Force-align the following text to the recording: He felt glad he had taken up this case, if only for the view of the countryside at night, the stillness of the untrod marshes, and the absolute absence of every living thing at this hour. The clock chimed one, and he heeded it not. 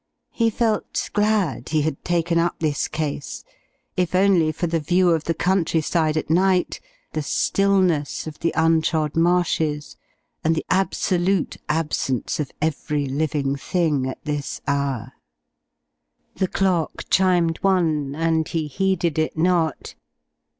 He 0.31 0.49
felt 0.49 1.11
glad 1.13 1.69
he 1.69 1.83
had 1.83 2.03
taken 2.03 2.39
up 2.39 2.57
this 2.57 2.87
case, 2.87 3.43
if 3.95 4.15
only 4.15 4.51
for 4.51 4.65
the 4.65 4.79
view 4.79 5.11
of 5.11 5.25
the 5.25 5.35
countryside 5.35 6.17
at 6.17 6.27
night, 6.27 6.79
the 7.13 7.21
stillness 7.21 8.25
of 8.25 8.39
the 8.39 8.51
untrod 8.57 9.15
marshes, 9.15 9.97
and 10.43 10.55
the 10.55 10.65
absolute 10.71 11.57
absence 11.69 12.39
of 12.39 12.51
every 12.63 13.05
living 13.05 13.55
thing 13.55 14.07
at 14.09 14.17
this 14.25 14.59
hour. 14.67 15.11
The 16.37 16.47
clock 16.47 17.03
chimed 17.11 17.57
one, 17.61 18.15
and 18.15 18.47
he 18.47 18.65
heeded 18.65 19.19
it 19.19 19.37
not. 19.37 19.93